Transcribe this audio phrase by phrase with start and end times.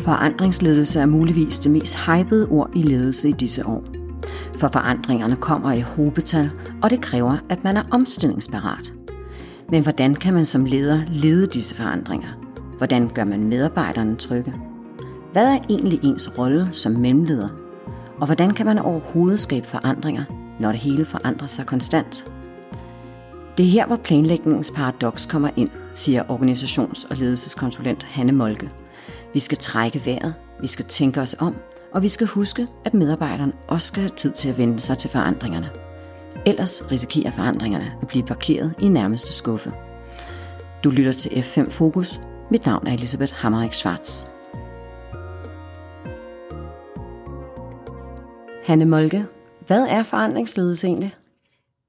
[0.00, 3.84] Forandringsledelse er muligvis det mest hypede ord i ledelse i disse år.
[4.58, 6.50] For forandringerne kommer i hobetal,
[6.82, 8.92] og det kræver, at man er omstillingsparat.
[9.70, 12.28] Men hvordan kan man som leder lede disse forandringer?
[12.78, 14.54] Hvordan gør man medarbejderne trygge?
[15.32, 17.48] Hvad er egentlig ens rolle som mellemleder?
[18.20, 20.24] Og hvordan kan man overhovedet skabe forandringer,
[20.60, 22.34] når det hele forandrer sig konstant?
[23.58, 28.70] Det er her, hvor planlægningens paradoks kommer ind, siger organisations- og ledelseskonsulent Hanne Molke.
[29.34, 31.56] Vi skal trække vejret, vi skal tænke os om,
[31.92, 35.10] og vi skal huske, at medarbejderen også skal have tid til at vende sig til
[35.10, 35.66] forandringerne.
[36.46, 39.72] Ellers risikerer forandringerne at blive parkeret i nærmeste skuffe.
[40.84, 42.20] Du lytter til F5 Fokus.
[42.50, 44.24] Mit navn er Elisabeth Hammerik Schwartz.
[48.64, 49.26] Hanne Molke,
[49.66, 51.14] hvad er forandringsledelse egentlig?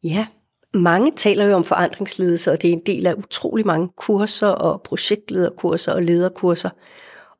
[0.03, 0.27] Ja,
[0.73, 4.81] mange taler jo om forandringsledelse, og det er en del af utrolig mange kurser og
[4.81, 6.69] projektlederkurser og lederkurser.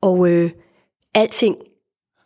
[0.02, 0.52] Og øh,
[1.14, 1.56] alting,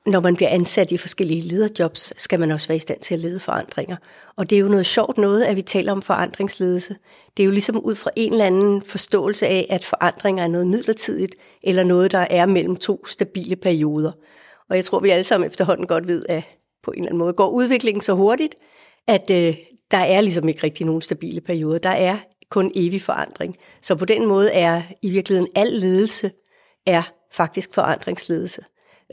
[0.06, 3.20] når man bliver ansat i forskellige lederjobs, skal man også være i stand til at
[3.20, 3.96] lede forandringer.
[4.36, 6.96] Og det er jo noget sjovt noget, at vi taler om forandringsledelse.
[7.38, 10.68] Det er jo ligesom ud fra en eller anden forståelse af, at forandringer er noget
[10.68, 14.12] midlertidigt, eller noget, der er mellem to stabile perioder.
[14.70, 16.44] Og jeg tror, vi alle sammen efterhånden godt ved, at
[16.84, 18.56] på en eller anden måde går udviklingen så hurtigt,
[19.08, 19.58] at øh,
[19.92, 21.78] der er ligesom ikke rigtig nogen stabile perioder.
[21.78, 22.18] Der er
[22.50, 23.58] kun evig forandring.
[23.82, 26.32] Så på den måde er i virkeligheden al ledelse
[26.86, 28.62] er faktisk forandringsledelse.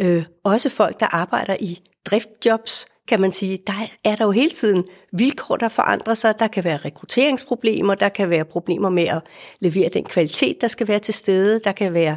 [0.01, 4.51] Øh, også folk, der arbejder i driftjobs, kan man sige, der er der jo hele
[4.51, 6.39] tiden vilkår, der forandrer sig.
[6.39, 9.23] Der kan være rekrutteringsproblemer, der kan være problemer med at
[9.61, 11.61] levere den kvalitet, der skal være til stede.
[11.65, 12.17] Der kan være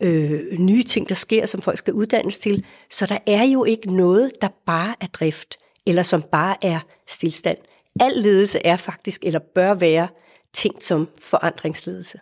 [0.00, 2.64] øh, nye ting, der sker, som folk skal uddannes til.
[2.90, 7.58] Så der er jo ikke noget, der bare er drift, eller som bare er stillstand.
[8.00, 10.08] Al ledelse er faktisk, eller bør være,
[10.52, 12.18] tænkt som forandringsledelse.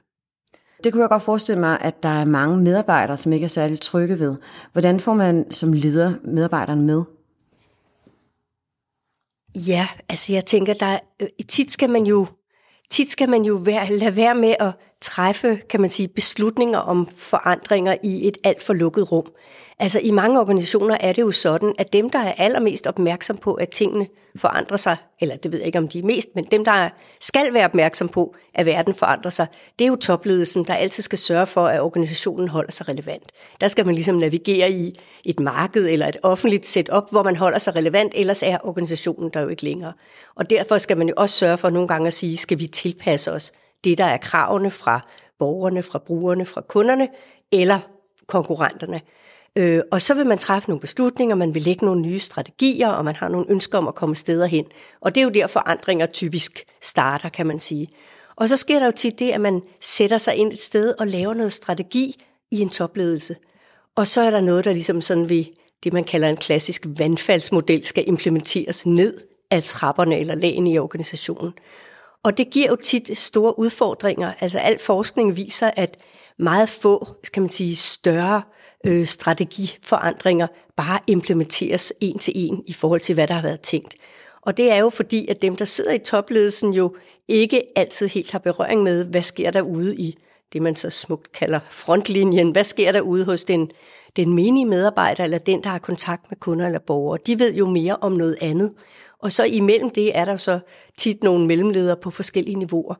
[0.84, 3.80] Det kunne jeg godt forestille mig, at der er mange medarbejdere, som ikke er særlig
[3.80, 4.36] trygge ved.
[4.72, 7.02] Hvordan får man som leder medarbejderen med?
[9.54, 12.26] Ja, altså jeg tænker, der øh, tit skal man jo
[12.90, 17.08] tit skal man jo være, lade være med at træffe, kan man sige, beslutninger om
[17.16, 19.26] forandringer i et alt for lukket rum.
[19.78, 23.54] Altså i mange organisationer er det jo sådan, at dem, der er allermest opmærksom på,
[23.54, 24.06] at tingene
[24.36, 26.88] forandrer sig, eller det ved jeg ikke, om de er mest, men dem, der
[27.20, 29.46] skal være opmærksom på, at verden forandrer sig,
[29.78, 33.32] det er jo topledelsen, der altid skal sørge for, at organisationen holder sig relevant.
[33.60, 37.58] Der skal man ligesom navigere i et marked eller et offentligt setup, hvor man holder
[37.58, 39.92] sig relevant, ellers er organisationen der jo ikke længere.
[40.34, 43.32] Og derfor skal man jo også sørge for nogle gange at sige, skal vi tilpasse
[43.32, 43.52] os
[43.84, 45.00] det, der er kravene fra
[45.38, 47.08] borgerne, fra brugerne, fra kunderne
[47.52, 47.78] eller
[48.26, 49.00] konkurrenterne.
[49.56, 53.04] Øh, og så vil man træffe nogle beslutninger, man vil lægge nogle nye strategier, og
[53.04, 54.64] man har nogle ønsker om at komme steder hen.
[55.00, 57.88] Og det er jo der forandringer typisk starter, kan man sige.
[58.36, 61.06] Og så sker der jo tit det, at man sætter sig ind et sted og
[61.06, 63.36] laver noget strategi i en topledelse.
[63.96, 65.44] Og så er der noget, der ligesom sådan ved
[65.84, 69.14] det, man kalder en klassisk vandfaldsmodel, skal implementeres ned
[69.50, 71.52] af trapperne eller lagene i organisationen.
[72.22, 74.32] Og det giver jo tit store udfordringer.
[74.40, 75.98] Altså al forskning viser, at
[76.38, 78.42] meget få, skal man sige, større
[78.86, 83.94] øh, strategiforandringer bare implementeres en til en i forhold til, hvad der har været tænkt.
[84.42, 86.96] Og det er jo fordi, at dem, der sidder i topledelsen, jo
[87.28, 90.18] ikke altid helt har berøring med, hvad sker der ude i
[90.52, 92.50] det, man så smukt kalder frontlinjen.
[92.50, 93.70] Hvad sker der ude hos den,
[94.16, 97.18] den menige medarbejder, eller den, der har kontakt med kunder eller borgere?
[97.26, 98.72] De ved jo mere om noget andet.
[99.22, 100.58] Og så imellem det er der så
[100.98, 102.94] tit nogle mellemledere på forskellige niveauer.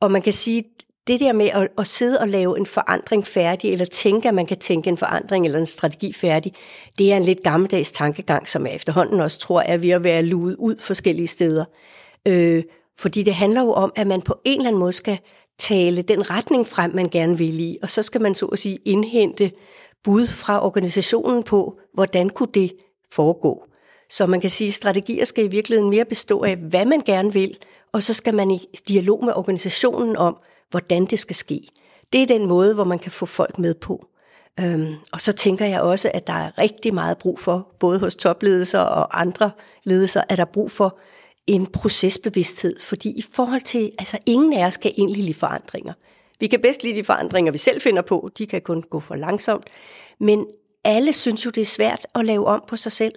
[0.00, 0.64] Og man kan sige,
[1.06, 4.46] det der med at, at sidde og lave en forandring færdig, eller tænke, at man
[4.46, 6.52] kan tænke en forandring eller en strategi færdig,
[6.98, 10.22] det er en lidt gammeldags tankegang, som jeg efterhånden også tror er ved at være
[10.22, 11.64] luet ud forskellige steder.
[12.26, 12.62] Øh,
[12.98, 15.18] fordi det handler jo om, at man på en eller anden måde skal
[15.58, 18.78] tale den retning frem, man gerne vil i, og så skal man så at sige
[18.84, 19.50] indhente
[20.04, 22.72] bud fra organisationen på, hvordan kunne det
[23.12, 23.67] foregå.
[24.10, 27.32] Så man kan sige, at strategier skal i virkeligheden mere bestå af, hvad man gerne
[27.32, 27.58] vil,
[27.92, 30.36] og så skal man i dialog med organisationen om,
[30.70, 31.60] hvordan det skal ske.
[32.12, 34.06] Det er den måde, hvor man kan få folk med på.
[34.60, 38.16] Øhm, og så tænker jeg også, at der er rigtig meget brug for, både hos
[38.16, 39.50] topledelser og andre
[39.84, 40.98] ledelser, at der er brug for
[41.46, 42.80] en procesbevidsthed.
[42.80, 45.92] Fordi i forhold til, altså ingen af os kan egentlig lide forandringer.
[46.40, 48.30] Vi kan bedst lide de forandringer, vi selv finder på.
[48.38, 49.64] De kan kun gå for langsomt.
[50.20, 50.46] Men
[50.84, 53.14] alle synes jo, det er svært at lave om på sig selv.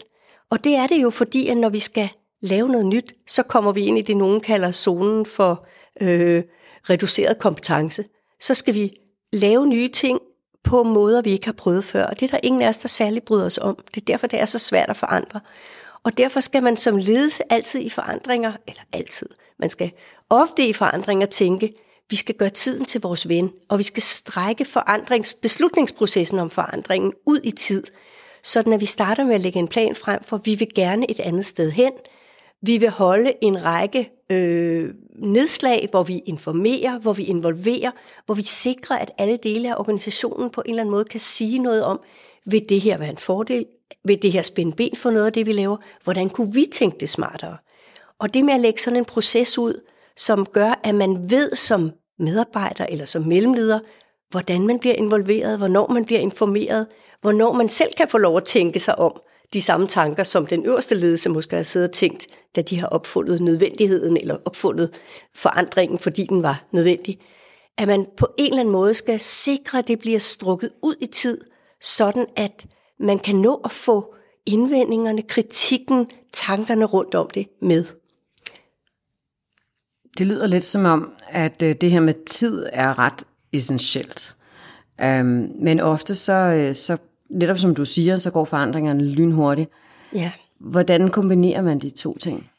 [0.52, 2.10] Og det er det jo, fordi at når vi skal
[2.42, 5.66] lave noget nyt, så kommer vi ind i det, nogen kalder zonen for
[6.02, 6.44] øh,
[6.90, 8.06] reduceret kompetence.
[8.40, 8.94] Så skal vi
[9.34, 10.20] lave nye ting
[10.64, 12.06] på måder, vi ikke har prøvet før.
[12.06, 13.78] Og det er der ingen af os, der særlig bryder os om.
[13.96, 15.40] Det er derfor, det er så svært at forandre.
[16.04, 19.92] Og derfor skal man som ledelse altid i forandringer, eller altid, man skal
[20.30, 21.74] ofte i forandringer tænke,
[22.10, 27.14] vi skal gøre tiden til vores ven, og vi skal strække forandrings, beslutningsprocessen om forandringen
[27.26, 27.84] ud i tid,
[28.44, 31.20] sådan at vi starter med at lægge en plan frem for, vi vil gerne et
[31.20, 31.92] andet sted hen.
[32.62, 37.92] Vi vil holde en række øh, nedslag, hvor vi informerer, hvor vi involverer,
[38.26, 41.60] hvor vi sikrer, at alle dele af organisationen på en eller anden måde kan sige
[41.60, 42.00] noget om,
[42.46, 43.66] vil det her være en fordel?
[44.04, 45.78] Vil det her spænde ben for noget af det, vi laver?
[46.04, 47.58] Hvordan kunne vi tænke det smartere?
[48.20, 49.82] Og det med at lægge sådan en proces ud,
[50.16, 53.80] som gør, at man ved som medarbejder eller som mellemleder,
[54.32, 56.88] hvordan man bliver involveret, hvornår man bliver informeret,
[57.22, 59.22] hvornår man selv kan få lov at tænke sig om
[59.54, 62.88] de samme tanker, som den øverste ledelse måske har siddet og tænkt, da de har
[62.88, 64.94] opfundet nødvendigheden eller opfundet
[65.36, 67.20] forandringen, fordi den var nødvendig.
[67.78, 71.06] At man på en eller anden måde skal sikre, at det bliver strukket ud i
[71.06, 71.42] tid,
[71.82, 72.66] sådan at
[73.00, 77.86] man kan nå at få indvendingerne, kritikken, tankerne rundt om det med.
[80.18, 84.36] Det lyder lidt som om, at øh, det her med tid er ret essentielt.
[85.04, 86.98] Um, men ofte så, øh, så,
[87.30, 89.70] netop som du siger, så går forandringerne lynhurtigt.
[90.14, 90.32] Ja.
[90.60, 92.52] Hvordan kombinerer man de to ting?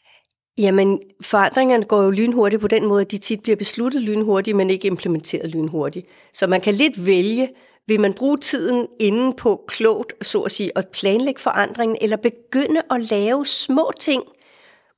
[0.58, 4.70] Jamen, forandringerne går jo lynhurtigt på den måde, at de tit bliver besluttet lynhurtigt, men
[4.70, 6.06] ikke implementeret lynhurtigt.
[6.34, 7.48] Så man kan lidt vælge,
[7.86, 12.82] vil man bruge tiden inden på klogt, så at sige, at planlægge forandringen, eller begynde
[12.90, 14.22] at lave små ting,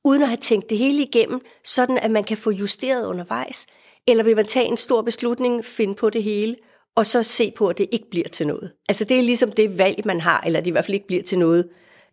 [0.03, 3.65] uden at have tænkt det hele igennem, sådan at man kan få justeret undervejs?
[4.07, 6.55] Eller vil man tage en stor beslutning, finde på det hele,
[6.95, 8.71] og så se på, at det ikke bliver til noget?
[8.89, 11.23] Altså det er ligesom det valg, man har, eller det i hvert fald ikke bliver
[11.23, 11.69] til noget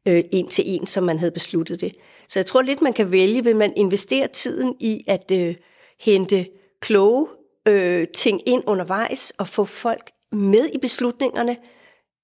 [0.08, 1.92] øh, en til en, som man havde besluttet det.
[2.28, 5.54] Så jeg tror lidt, man kan vælge, vil man investere tiden i at øh,
[6.00, 6.46] hente
[6.80, 7.28] kloge
[7.68, 11.56] øh, ting ind undervejs, og få folk med i beslutningerne,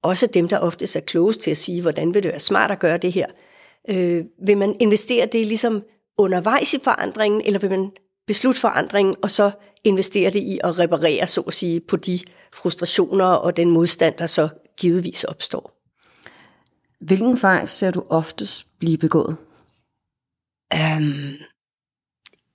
[0.02, 2.78] også dem, der oftest er klogest til at sige, hvordan vil det være smart at
[2.78, 3.26] gøre det her,
[3.90, 5.82] Øh, vil man investere det ligesom
[6.18, 7.90] undervejs i forandringen, eller vil man
[8.28, 9.50] beslutte forandringen, og så
[9.84, 12.20] investere det i at reparere, så at sige, på de
[12.52, 15.74] frustrationer og den modstand, der så givetvis opstår.
[17.00, 19.36] Hvilken fejl ser du oftest blive begået?
[20.74, 21.34] Um,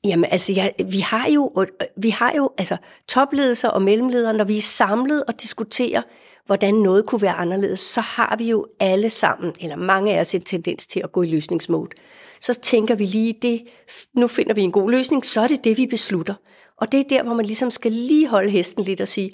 [0.03, 1.65] jamen altså, ja, vi har jo,
[1.97, 2.77] vi har jo altså,
[3.07, 6.01] topledelser og mellemledere, når vi er samlet og diskuterer,
[6.45, 10.35] hvordan noget kunne være anderledes, så har vi jo alle sammen, eller mange af os,
[10.35, 11.89] en tendens til at gå i løsningsmode.
[12.43, 13.61] Så tænker vi lige, det,
[14.15, 16.33] nu finder vi en god løsning, så er det det, vi beslutter.
[16.77, 19.31] Og det er der, hvor man ligesom skal lige holde hesten lidt og sige,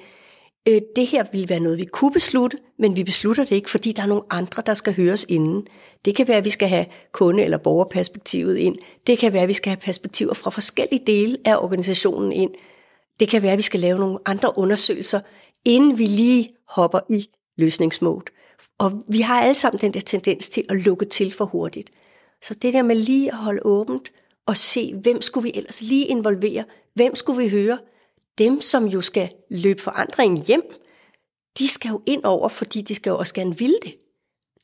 [0.68, 3.92] øh, det her vil være noget, vi kunne beslutte, men vi beslutter det ikke, fordi
[3.92, 5.68] der er nogle andre, der skal høres inden.
[6.06, 8.76] Det kan være, at vi skal have kunde- eller borgerperspektivet ind.
[9.08, 12.52] Det kan være, at vi skal have perspektiver fra forskellige dele af organisationen ind.
[13.20, 15.20] Det kan være, at vi skal lave nogle andre undersøgelser,
[15.66, 18.26] inden vi lige hopper i løsningsmode.
[18.78, 21.90] Og vi har alle sammen den der tendens til at lukke til for hurtigt.
[22.42, 24.12] Så det der med lige at holde åbent
[24.46, 26.64] og se, hvem skulle vi ellers lige involvere,
[26.94, 27.80] hvem skulle vi høre,
[28.38, 30.64] dem som jo skal løbe forandringen hjem,
[31.58, 33.96] de skal jo ind over, fordi de skal jo også gerne ville det.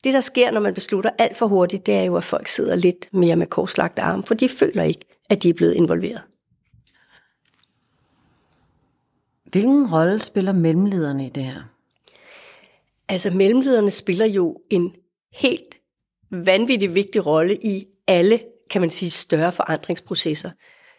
[0.04, 2.76] Det, der sker, når man beslutter alt for hurtigt, det er jo, at folk sidder
[2.76, 5.00] lidt mere med korslagte arme, for de føler ikke,
[5.30, 6.22] at de er blevet involveret.
[9.44, 11.62] Hvilken rolle spiller mellemlederne i det her?
[13.08, 14.94] Altså mellemlederne spiller jo en
[15.32, 15.78] helt
[16.44, 18.40] vanvittig vigtig rolle i alle,
[18.70, 20.50] kan man sige, større forandringsprocesser.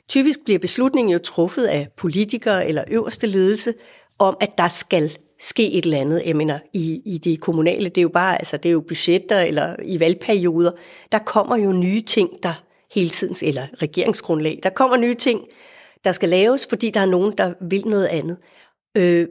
[0.10, 3.74] Typisk bliver beslutningen jo truffet af politikere eller øverste ledelse
[4.20, 6.24] om, at der skal ske et eller andet.
[6.26, 9.40] Jeg mener, i, i det kommunale, det er jo bare, altså det er jo budgetter
[9.40, 10.72] eller i valgperioder,
[11.12, 15.42] der kommer jo nye ting, der hele tiden, eller regeringsgrundlag, der kommer nye ting,
[16.04, 18.38] der skal laves, fordi der er nogen, der vil noget andet.
[18.98, 19.28] Øh,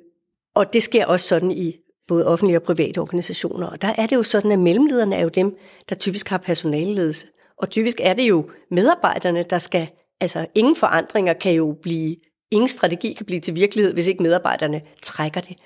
[0.54, 1.76] og det sker også sådan i
[2.09, 3.67] både offentlige og private organisationer.
[3.67, 5.57] Og der er det jo sådan, at mellemlederne er jo dem,
[5.89, 7.27] der typisk har personaleledelse.
[7.59, 9.89] Og typisk er det jo medarbejderne, der skal,
[10.21, 12.17] altså ingen forandringer kan jo blive,
[12.51, 15.57] ingen strategi kan blive til virkelighed, hvis ikke medarbejderne trækker det.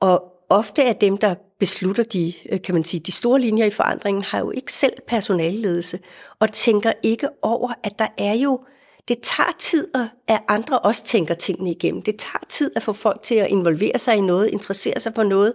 [0.00, 3.70] Og ofte er dem, der beslutter de, øh, kan man sige, de store linjer i
[3.70, 5.98] forandringen, har jo ikke selv personalledelse
[6.40, 8.60] og tænker ikke over, at der er jo
[9.08, 9.88] det tager tid,
[10.28, 12.02] at andre også tænker tingene igennem.
[12.02, 15.22] Det tager tid at få folk til at involvere sig i noget, interessere sig for
[15.22, 15.54] noget,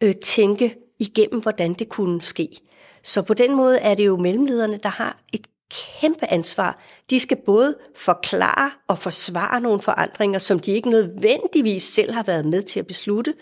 [0.00, 2.48] øh, tænke igennem, hvordan det kunne ske.
[3.02, 6.82] Så på den måde er det jo mellemlederne, der har et kæmpe ansvar.
[7.10, 12.46] De skal både forklare og forsvare nogle forandringer, som de ikke nødvendigvis selv har været
[12.46, 13.34] med til at beslutte,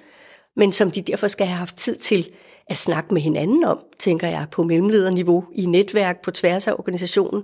[0.57, 2.31] men som de derfor skal have haft tid til
[2.67, 7.43] at snakke med hinanden om, tænker jeg, på mellemlederniveau, i netværk, på tværs af organisationen.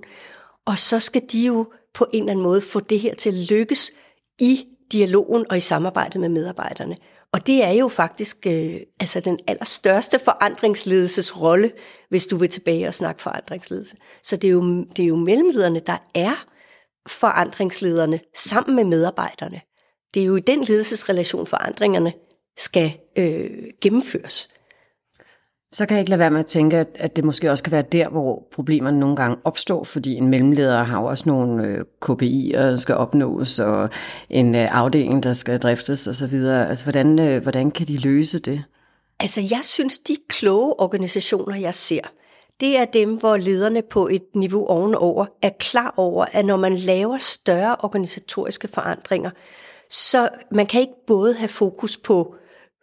[0.67, 3.35] Og så skal de jo på en eller anden måde få det her til at
[3.35, 3.93] lykkes
[4.41, 6.97] i dialogen og i samarbejdet med medarbejderne.
[7.33, 11.73] Og det er jo faktisk øh, altså den allerstørste forandringsledelses rolle,
[12.09, 13.97] hvis du vil tilbage og snakke forandringsledelse.
[14.23, 16.47] Så det er jo, det er jo mellemlederne, der er
[17.09, 19.61] forandringslederne sammen med medarbejderne.
[20.15, 22.13] Det er jo i den ledelsesrelation, forandringerne
[22.57, 24.49] skal øh, gennemføres.
[25.73, 27.73] Så kan jeg ikke lade være med at tænke, at, at det måske også kan
[27.73, 31.81] være der, hvor problemerne nogle gange opstår, fordi en mellemleder har jo også nogle øh,
[32.05, 33.91] KPI'er, der skal opnås, og
[34.31, 36.35] en øh, afdeling, der skal driftes osv.
[36.35, 38.65] Altså, hvordan, øh, hvordan kan de løse det?
[39.21, 42.01] Altså, jeg synes, de kloge organisationer, jeg ser,
[42.61, 46.75] det er dem, hvor lederne på et niveau ovenover er klar over, at når man
[46.75, 49.31] laver større organisatoriske forandringer,
[49.91, 52.35] så man kan ikke både have fokus på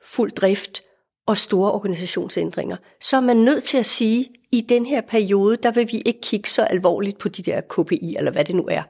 [0.04, 0.82] fuld drift
[1.28, 2.78] og store organisationsændringer.
[3.02, 6.02] Så er man nødt til at sige, at i den her periode, der vil vi
[6.06, 8.84] ikke kigge så alvorligt på de der KPI, eller hvad det nu er.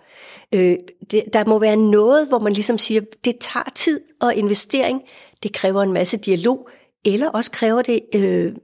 [0.53, 0.75] Øh,
[1.11, 5.01] det, der må være noget, hvor man ligesom siger, det tager tid og investering,
[5.43, 6.69] det kræver en masse dialog,
[7.05, 8.55] eller også kræver det øh,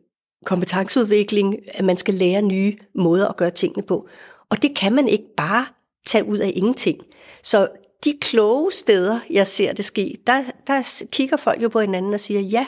[0.45, 4.07] kompetenceudvikling, at man skal lære nye måder at gøre tingene på.
[4.49, 5.65] Og det kan man ikke bare
[6.05, 6.99] tage ud af ingenting.
[7.43, 7.67] Så
[8.05, 12.19] de kloge steder, jeg ser det ske, der, der kigger folk jo på hinanden og
[12.19, 12.65] siger, ja,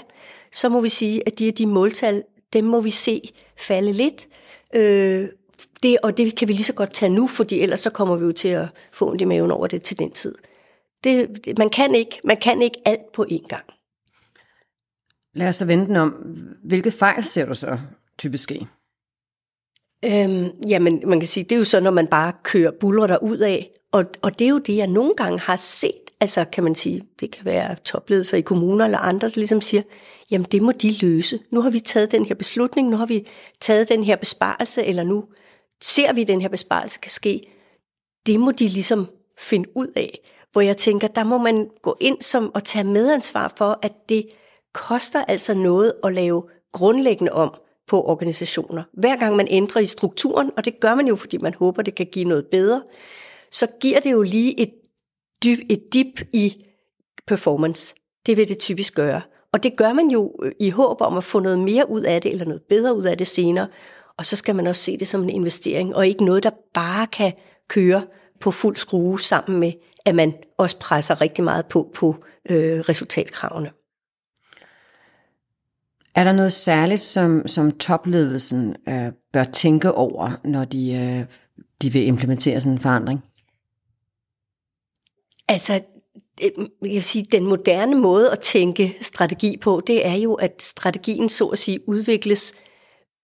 [0.55, 3.21] så må vi sige, at de er de måltal, dem må vi se
[3.57, 4.27] falde lidt.
[4.75, 5.29] Øh,
[5.83, 8.25] det, og det kan vi lige så godt tage nu, fordi ellers så kommer vi
[8.25, 10.35] jo til at få ondt i maven over det til den tid.
[11.03, 13.65] Det, man, kan ikke, man kan ikke alt på én gang.
[15.33, 16.12] Lad os så vente den om.
[16.63, 17.79] Hvilke fejl ser du så
[18.19, 18.67] typisk ske?
[20.05, 23.17] Øhm, jamen, man kan sige, det er jo så, når man bare kører buller der
[23.17, 26.63] ud af, og, og det er jo det, jeg nogle gange har set, altså kan
[26.63, 29.81] man sige, det kan være topledelser i kommuner eller andre, der ligesom siger,
[30.32, 31.39] jamen det må de løse.
[31.51, 33.27] Nu har vi taget den her beslutning, nu har vi
[33.62, 35.25] taget den her besparelse, eller nu
[35.82, 37.41] ser vi, at den her besparelse kan ske.
[38.25, 39.08] Det må de ligesom
[39.39, 40.20] finde ud af.
[40.51, 44.27] Hvor jeg tænker, der må man gå ind som og tage medansvar for, at det
[44.74, 47.55] koster altså noget at lave grundlæggende om
[47.88, 48.84] på organisationer.
[48.94, 51.96] Hver gang man ændrer i strukturen, og det gør man jo, fordi man håber, det
[51.96, 52.84] kan give noget bedre,
[53.51, 54.74] så giver det jo lige et,
[55.44, 56.65] dyb, et dip i
[57.27, 57.96] performance.
[58.25, 59.22] Det vil det typisk gøre.
[59.55, 62.21] Og det gør man jo øh, i håb om at få noget mere ud af
[62.21, 63.67] det, eller noget bedre ud af det senere.
[64.17, 67.07] Og så skal man også se det som en investering, og ikke noget, der bare
[67.07, 67.33] kan
[67.67, 68.03] køre
[68.39, 69.71] på fuld skrue sammen med,
[70.05, 72.15] at man også presser rigtig meget på på
[72.50, 73.71] øh, resultatkravene.
[76.15, 81.25] Er der noget særligt, som, som topledelsen øh, bør tænke over, når de, øh,
[81.81, 83.24] de vil implementere sådan en forandring?
[85.47, 85.81] Altså,
[86.43, 86.49] Øh,
[86.81, 91.29] jeg vil sige, den moderne måde at tænke strategi på, det er jo, at strategien
[91.29, 92.53] så at sige udvikles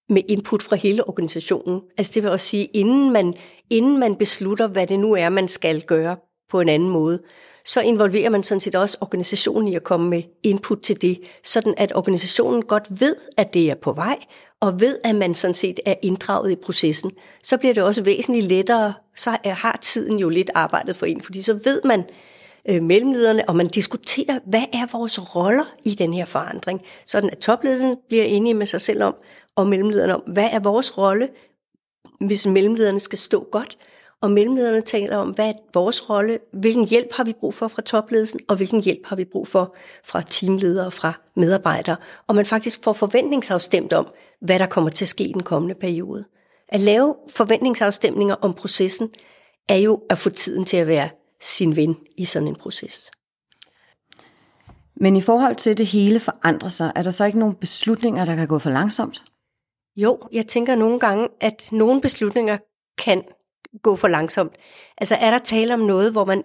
[0.09, 1.81] med input fra hele organisationen.
[1.97, 3.33] Altså det vil også sige, inden man,
[3.69, 6.17] inden man beslutter, hvad det nu er, man skal gøre
[6.49, 7.21] på en anden måde,
[7.65, 11.73] så involverer man sådan set også organisationen i at komme med input til det, sådan
[11.77, 14.17] at organisationen godt ved, at det er på vej,
[14.59, 17.11] og ved, at man sådan set er inddraget i processen,
[17.43, 21.41] så bliver det også væsentligt lettere, så har tiden jo lidt arbejdet for en, fordi
[21.41, 22.03] så ved man
[22.69, 27.37] øh, mellemlederne, og man diskuterer, hvad er vores roller i den her forandring, sådan at
[27.37, 29.15] topledelsen bliver enige med sig selv om,
[29.55, 31.29] og mellemlederne om, hvad er vores rolle,
[32.19, 33.77] hvis mellemlederne skal stå godt,
[34.21, 37.81] og mellemlederne taler om, hvad er vores rolle, hvilken hjælp har vi brug for fra
[37.81, 41.95] topledelsen, og hvilken hjælp har vi brug for fra teamledere og fra medarbejdere.
[42.27, 44.07] Og man faktisk får forventningsafstemt om,
[44.41, 46.25] hvad der kommer til at ske i den kommende periode.
[46.69, 49.09] At lave forventningsafstemninger om processen,
[49.69, 51.09] er jo at få tiden til at være
[51.41, 53.11] sin ven i sådan en proces.
[54.95, 58.25] Men i forhold til, at det hele forandrer sig, er der så ikke nogen beslutninger,
[58.25, 59.23] der kan gå for langsomt?
[59.95, 62.57] Jo, jeg tænker nogle gange, at nogle beslutninger
[62.97, 63.23] kan
[63.81, 64.55] gå for langsomt.
[64.97, 66.43] Altså er der tale om noget, hvor man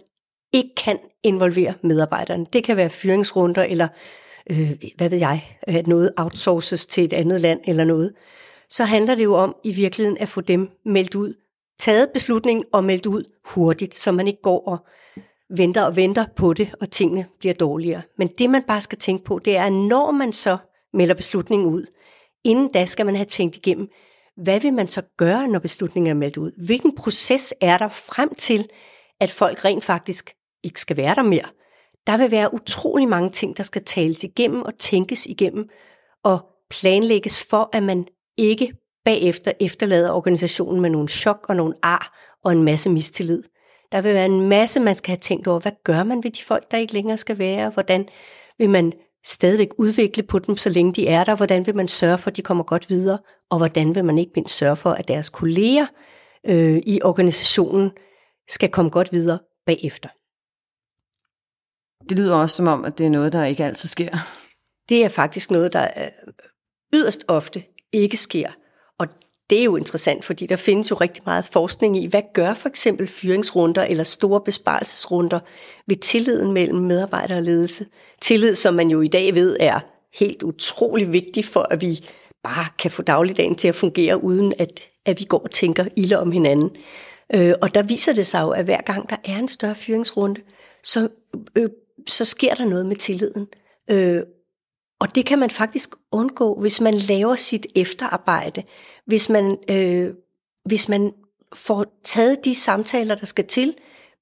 [0.53, 2.47] ikke kan involvere medarbejderne.
[2.53, 3.89] Det kan være fyringsrunder, eller
[4.51, 8.13] øh, hvad ved jeg, at noget outsources til et andet land eller noget.
[8.69, 11.35] Så handler det jo om i virkeligheden at få dem meldt ud,
[11.79, 14.79] taget beslutningen og meldt ud hurtigt, så man ikke går og
[15.57, 18.03] venter og venter på det, og tingene bliver dårligere.
[18.19, 20.57] Men det man bare skal tænke på, det er, at når man så
[20.93, 21.87] melder beslutningen ud,
[22.45, 23.89] inden da skal man have tænkt igennem,
[24.37, 26.65] hvad vil man så gøre, når beslutningen er meldt ud?
[26.67, 28.69] Hvilken proces er der frem til,
[29.21, 31.49] at folk rent faktisk ikke skal være der mere?
[32.07, 35.69] Der vil være utrolig mange ting, der skal tales igennem og tænkes igennem
[36.25, 36.41] og
[36.71, 38.07] planlægges for, at man
[38.37, 38.73] ikke
[39.07, 43.43] bagefter efterlader organisationen med nogle chok og nogle ar og en masse mistillid.
[43.93, 45.61] Der vil være en masse, man skal have tænkt over.
[45.61, 47.71] Hvad gør man ved de folk, der ikke længere skal være?
[47.71, 48.09] Hvordan
[48.59, 48.93] vil man
[49.25, 51.37] stadigvæk udvikle på dem, så længe de er der?
[51.37, 53.19] Hvordan vil man sørge for, at de kommer godt videre?
[53.51, 55.87] Og hvordan vil man ikke mindst sørge for, at deres kolleger
[56.47, 57.91] øh, i organisationen
[58.49, 60.09] skal komme godt videre bagefter?
[62.09, 64.17] Det lyder også som om, at det er noget, der ikke altid sker.
[64.89, 65.89] Det er faktisk noget, der
[66.95, 68.51] yderst ofte ikke sker.
[68.99, 69.07] Og
[69.51, 72.69] det er jo interessant, fordi der findes jo rigtig meget forskning i, hvad gør for
[72.69, 75.41] eksempel fyringsrunder eller store besparelsesrunder
[75.87, 77.87] ved tilliden mellem medarbejder og ledelse.
[78.21, 79.81] Tillid, som man jo i dag ved er
[80.15, 82.09] helt utrolig vigtig for, at vi
[82.43, 86.21] bare kan få dagligdagen til at fungere, uden at, at vi går og tænker ilde
[86.21, 86.71] om hinanden.
[87.35, 90.41] Øh, og der viser det sig jo, at hver gang der er en større fyringsrunde,
[90.83, 91.09] så,
[91.57, 91.69] øh,
[92.07, 93.49] så sker der noget med tilliden.
[93.91, 94.21] Øh,
[95.01, 98.63] og det kan man faktisk undgå, hvis man laver sit efterarbejde,
[99.07, 100.15] hvis man, øh,
[100.65, 101.13] hvis man
[101.55, 103.75] får taget de samtaler, der skal til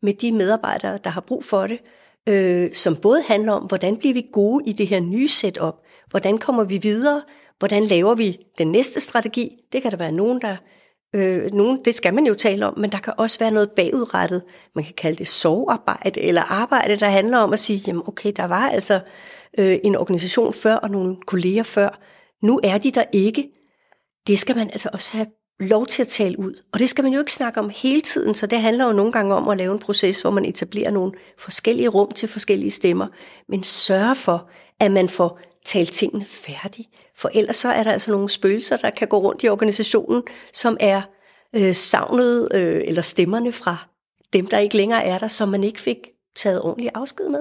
[0.03, 1.79] med de medarbejdere, der har brug for det,
[2.29, 5.75] øh, som både handler om, hvordan bliver vi gode i det her nye setup,
[6.11, 7.23] hvordan kommer vi videre,
[7.59, 9.57] hvordan laver vi den næste strategi.
[9.73, 10.57] Det kan der være nogen, der
[11.17, 14.43] Øh, nogen, det skal man jo tale om, men der kan også være noget bagudrettet.
[14.75, 18.45] Man kan kalde det sovearbejde, eller arbejde, der handler om at sige, jamen okay, der
[18.45, 19.01] var altså
[19.59, 22.01] øh, en organisation før, og nogle kolleger før.
[22.43, 23.51] Nu er de der ikke.
[24.27, 25.27] Det skal man altså også have
[25.61, 26.63] lov til at tale ud.
[26.73, 29.13] Og det skal man jo ikke snakke om hele tiden, så det handler jo nogle
[29.13, 33.07] gange om at lave en proces, hvor man etablerer nogle forskellige rum til forskellige stemmer,
[33.49, 34.49] men sørge for,
[34.81, 36.89] at man får talt tingene færdigt.
[37.17, 40.77] For ellers så er der altså nogle spøgelser, der kan gå rundt i organisationen, som
[40.81, 41.03] er
[41.57, 43.77] øh, savnet, øh, eller stemmerne fra
[44.33, 45.99] dem, der ikke længere er der, som man ikke fik
[46.37, 47.41] taget ordentlig afsked med.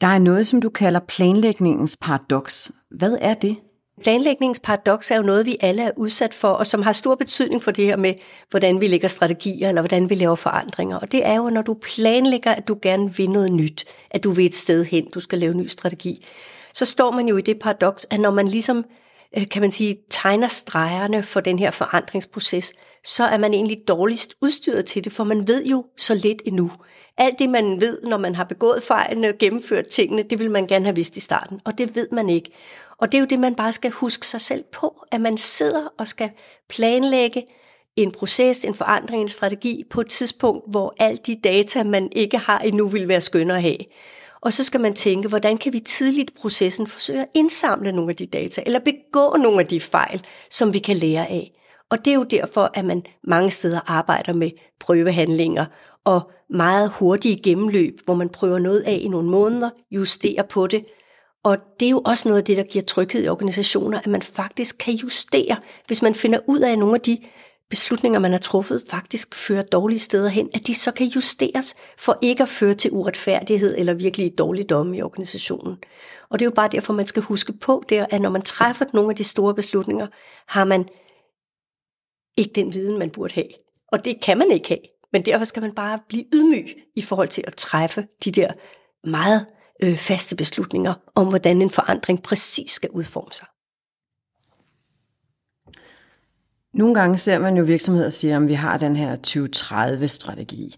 [0.00, 2.72] Der er noget, som du kalder planlægningens paradoks.
[2.90, 3.56] Hvad er det?
[4.02, 7.62] Planlægningens paradoks er jo noget, vi alle er udsat for, og som har stor betydning
[7.62, 8.14] for det her med,
[8.50, 10.96] hvordan vi lægger strategier, eller hvordan vi laver forandringer.
[10.96, 14.30] Og det er jo, når du planlægger, at du gerne vil noget nyt, at du
[14.30, 16.26] vil et sted hen, du skal lave en ny strategi,
[16.74, 18.84] så står man jo i det paradoks, at når man ligesom,
[19.36, 22.72] Øh, kan man sige, tegner stregerne for den her forandringsproces,
[23.04, 26.70] så er man egentlig dårligst udstyret til det, for man ved jo så lidt endnu.
[27.18, 30.66] Alt det, man ved, når man har begået fejlene og gennemført tingene, det vil man
[30.66, 32.50] gerne have vidst i starten, og det ved man ikke.
[32.98, 35.92] Og det er jo det, man bare skal huske sig selv på, at man sidder
[35.98, 36.30] og skal
[36.68, 37.46] planlægge
[37.96, 42.38] en proces, en forandring, en strategi på et tidspunkt, hvor alle de data, man ikke
[42.38, 43.78] har endnu, vil være skønne at have.
[44.40, 48.10] Og så skal man tænke, hvordan kan vi tidligt i processen forsøge at indsamle nogle
[48.10, 51.52] af de data, eller begå nogle af de fejl, som vi kan lære af.
[51.90, 55.66] Og det er jo derfor, at man mange steder arbejder med prøvehandlinger
[56.04, 60.84] og meget hurtige gennemløb, hvor man prøver noget af i nogle måneder, justerer på det.
[61.44, 64.22] Og det er jo også noget af det, der giver tryghed i organisationer, at man
[64.22, 67.18] faktisk kan justere, hvis man finder ud af nogle af de
[67.70, 72.18] beslutninger, man har truffet, faktisk fører dårlige steder hen, at de så kan justeres for
[72.22, 75.76] ikke at føre til uretfærdighed eller virkelig dårligdomme i organisationen.
[76.30, 78.84] Og det er jo bare derfor, man skal huske på, det, at når man træffer
[78.92, 80.06] nogle af de store beslutninger,
[80.46, 80.88] har man
[82.36, 83.48] ikke den viden, man burde have.
[83.92, 84.80] Og det kan man ikke have.
[85.12, 88.52] Men derfor skal man bare blive ydmyg i forhold til at træffe de der
[89.04, 89.46] meget
[89.82, 93.46] øh, faste beslutninger om, hvordan en forandring præcis skal udforme sig.
[96.78, 100.76] Nogle gange ser man jo virksomheder sige, at vi har den her 2030-strategi.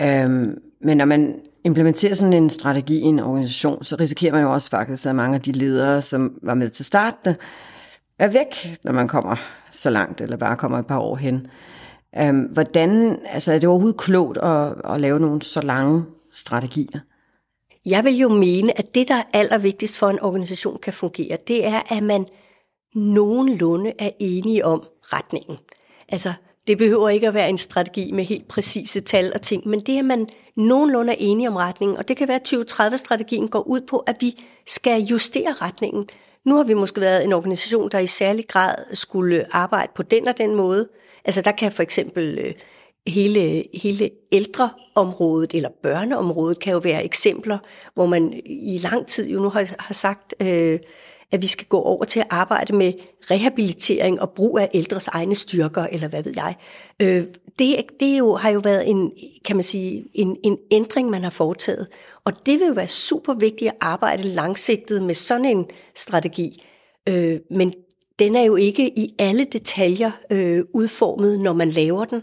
[0.00, 4.52] Øhm, men når man implementerer sådan en strategi i en organisation, så risikerer man jo
[4.52, 7.36] også faktisk, at mange af de ledere, som var med til starten,
[8.18, 9.36] er væk, når man kommer
[9.70, 11.46] så langt, eller bare kommer et par år hen.
[12.18, 17.00] Øhm, hvordan, altså er det overhovedet klogt at, at lave nogle så lange strategier?
[17.86, 21.38] Jeg vil jo mene, at det, der er allervigtigst for, at en organisation kan fungere,
[21.48, 22.26] det er, at man
[22.94, 25.58] nogenlunde er enige om retningen.
[26.08, 26.32] Altså,
[26.66, 29.94] det behøver ikke at være en strategi med helt præcise tal og ting, men det
[29.94, 33.68] er, at man nogenlunde er enige om retningen, og det kan være, at 2030-strategien går
[33.68, 36.08] ud på, at vi skal justere retningen.
[36.44, 40.28] Nu har vi måske været en organisation, der i særlig grad skulle arbejde på den
[40.28, 40.88] og den måde.
[41.24, 42.54] Altså der kan for eksempel øh,
[43.06, 47.58] hele, hele ældreområdet eller børneområdet kan jo være eksempler,
[47.94, 50.78] hvor man i lang tid jo nu har, har sagt, øh,
[51.32, 52.92] at vi skal gå over til at arbejde med
[53.30, 56.54] rehabilitering og brug af ældres egne styrker, eller hvad ved jeg.
[57.02, 57.24] Øh,
[57.58, 59.12] det det jo, har jo været en,
[59.44, 61.86] kan man sige, en, en ændring, man har foretaget.
[62.24, 66.64] Og det vil jo være super vigtigt at arbejde langsigtet med sådan en strategi.
[67.08, 67.72] Øh, men
[68.18, 72.22] den er jo ikke i alle detaljer øh, udformet, når man laver den.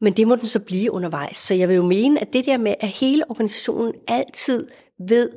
[0.00, 1.36] Men det må den så blive undervejs.
[1.36, 4.68] Så jeg vil jo mene, at det der med, at hele organisationen altid
[5.08, 5.30] ved,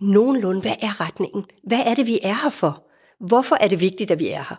[0.00, 1.44] nogenlunde, hvad er retningen?
[1.64, 2.84] Hvad er det, vi er her for?
[3.26, 4.56] Hvorfor er det vigtigt, at vi er her?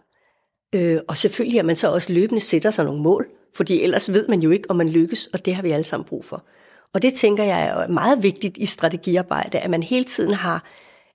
[0.76, 4.28] Øh, og selvfølgelig, at man så også løbende sætter sig nogle mål, fordi ellers ved
[4.28, 6.46] man jo ikke, om man lykkes, og det har vi alle sammen brug for.
[6.94, 10.70] Og det tænker jeg er meget vigtigt i strategiarbejde, at man hele tiden har,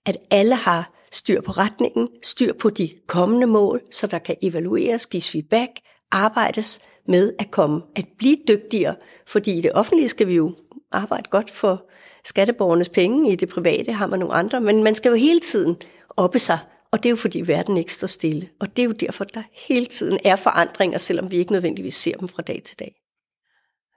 [0.07, 5.07] at alle har styr på retningen, styr på de kommende mål, så der kan evalueres,
[5.07, 5.71] gives feedback,
[6.11, 8.95] arbejdes med at komme, at blive dygtigere,
[9.27, 10.55] fordi i det offentlige skal vi jo
[10.93, 11.91] arbejde godt for
[12.25, 15.77] skatteborgernes penge, i det private har man nogle andre, men man skal jo hele tiden
[16.17, 16.59] oppe sig
[16.91, 18.49] Og det er jo fordi verden ikke står stille.
[18.61, 22.17] Og det er jo derfor, der hele tiden er forandringer, selvom vi ikke nødvendigvis ser
[22.17, 22.95] dem fra dag til dag.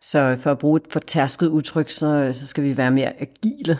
[0.01, 3.79] Så for at bruge et fortærsket udtryk, så, så skal vi være mere agile.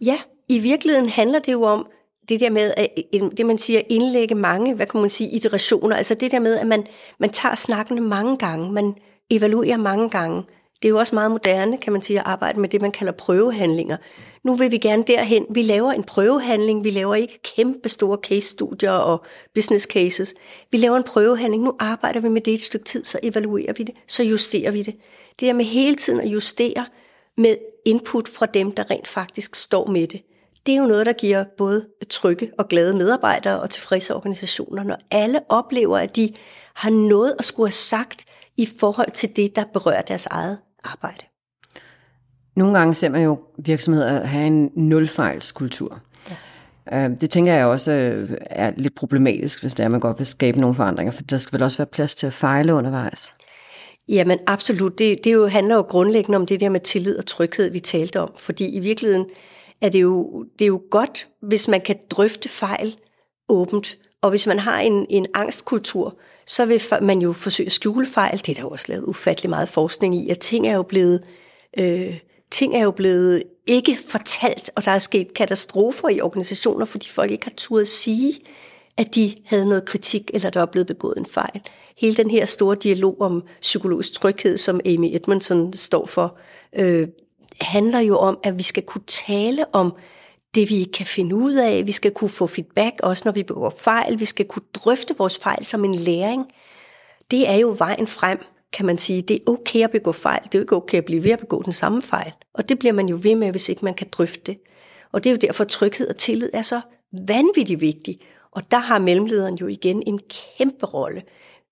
[0.00, 1.86] Ja, i virkeligheden handler det jo om
[2.28, 2.88] det der med, at,
[3.36, 5.96] det man siger, indlægge mange, hvad kan man sige, iterationer.
[5.96, 6.86] Altså det der med, at man,
[7.20, 8.94] man tager snakkene mange gange, man
[9.30, 10.42] evaluerer mange gange.
[10.82, 13.12] Det er jo også meget moderne, kan man sige, at arbejde med det, man kalder
[13.12, 13.96] prøvehandlinger.
[14.44, 15.46] Nu vil vi gerne derhen.
[15.50, 16.84] Vi laver en prøvehandling.
[16.84, 20.34] Vi laver ikke kæmpe store case-studier og business cases.
[20.70, 21.62] Vi laver en prøvehandling.
[21.62, 24.82] Nu arbejder vi med det et stykke tid, så evaluerer vi det, så justerer vi
[24.82, 24.94] det.
[25.40, 26.86] Det der med hele tiden at justere
[27.36, 30.22] med input fra dem, der rent faktisk står med det.
[30.66, 34.96] Det er jo noget, der giver både trygge og glade medarbejdere og tilfredse organisationer, når
[35.10, 36.34] alle oplever, at de
[36.74, 38.24] har noget at skulle have sagt
[38.56, 40.58] i forhold til det, der berører deres eget
[40.92, 41.24] arbejde.
[42.56, 46.00] Nogle gange ser man jo virksomheder have en nulfejlskultur.
[46.90, 47.04] Ja.
[47.04, 50.26] Øhm, det tænker jeg også øh, er lidt problematisk, hvis det er, man godt vil
[50.26, 53.32] skabe nogle forandringer, for der skal vel også være plads til at fejle undervejs.
[54.08, 54.98] Jamen absolut.
[54.98, 58.20] Det, det jo handler jo grundlæggende om det der med tillid og tryghed, vi talte
[58.20, 58.32] om.
[58.36, 59.26] Fordi i virkeligheden
[59.80, 62.96] er det jo, det er jo godt, hvis man kan drøfte fejl
[63.48, 63.96] åbent.
[64.22, 68.38] Og hvis man har en, en angstkultur, så vil man jo forsøge at skjule fejl.
[68.38, 71.24] Det er der jo også lavet ufattelig meget forskning i, at ting er jo blevet,
[71.78, 72.18] øh,
[72.50, 77.30] ting er jo blevet ikke fortalt, og der er sket katastrofer i organisationer, fordi folk
[77.30, 78.34] ikke har turet sige,
[78.96, 81.60] at de havde noget kritik, eller der var blevet begået en fejl.
[81.96, 86.36] Hele den her store dialog om psykologisk tryghed, som Amy Edmondson står for,
[86.76, 87.08] øh,
[87.60, 89.94] handler jo om, at vi skal kunne tale om
[90.54, 91.86] det, vi ikke kan finde ud af.
[91.86, 94.20] Vi skal kunne få feedback, også når vi begår fejl.
[94.20, 96.44] Vi skal kunne drøfte vores fejl som en læring.
[97.30, 98.38] Det er jo vejen frem,
[98.72, 99.22] kan man sige.
[99.22, 100.42] Det er okay at begå fejl.
[100.42, 102.32] Det er jo ikke okay at blive ved at begå den samme fejl.
[102.54, 104.58] Og det bliver man jo ved med, hvis ikke man kan drøfte det.
[105.12, 106.80] Og det er jo derfor, at tryghed og tillid er så
[107.28, 108.22] vanvittigt vigtigt.
[108.52, 110.20] Og der har mellemlederen jo igen en
[110.58, 111.22] kæmpe rolle.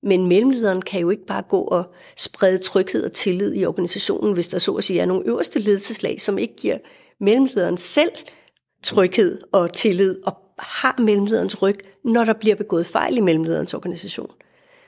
[0.03, 4.49] Men mellemlederen kan jo ikke bare gå og sprede tryghed og tillid i organisationen, hvis
[4.49, 6.79] der så at sige er nogle øverste ledelseslag, som ikke giver
[7.21, 8.13] mellemlederen selv
[8.87, 14.31] tryghed og tillid og har mellemlederens ryg, når der bliver begået fejl i mellemlederens organisation.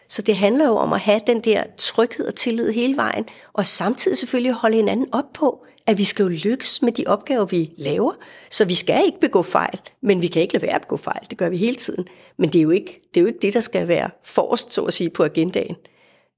[0.08, 3.66] Så det handler jo om at have den der tryghed og tillid hele vejen, og
[3.66, 7.72] samtidig selvfølgelig holde hinanden op på, at vi skal jo lykkes med de opgaver, vi
[7.76, 8.12] laver.
[8.50, 11.26] Så vi skal ikke begå fejl, men vi kan ikke lade være at begå fejl.
[11.30, 12.06] Det gør vi hele tiden.
[12.36, 14.82] Men det er jo ikke det, er jo ikke det der skal være forrest, så
[14.82, 15.76] at sige, på agendaen.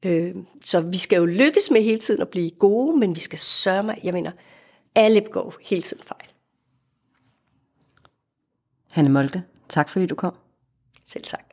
[0.04, 3.38] Øh, så vi skal jo lykkes med hele tiden at blive gode, men vi skal
[3.38, 4.30] sørge mig, jeg mener,
[4.94, 6.29] alle begår hele tiden fejl.
[8.90, 10.34] Hanne Molke, tak fordi du kom.
[11.06, 11.49] Selv tak.